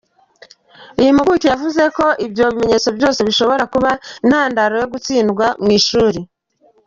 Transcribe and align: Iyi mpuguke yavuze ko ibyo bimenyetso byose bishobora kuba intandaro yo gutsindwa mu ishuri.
Iyi 0.99 1.11
mpuguke 1.15 1.45
yavuze 1.53 1.83
ko 1.97 2.05
ibyo 2.25 2.45
bimenyetso 2.51 2.89
byose 2.97 3.19
bishobora 3.27 3.63
kuba 3.73 3.91
intandaro 4.23 4.73
yo 4.81 4.87
gutsindwa 4.93 5.45
mu 5.63 5.69
ishuri. 5.79 6.19